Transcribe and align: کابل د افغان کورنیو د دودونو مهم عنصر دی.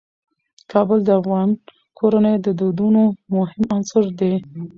کابل 0.71 0.99
د 1.05 1.09
افغان 1.19 1.49
کورنیو 1.97 2.43
د 2.45 2.47
دودونو 2.59 3.03
مهم 3.35 3.63
عنصر 3.75 4.03
دی. 4.19 4.33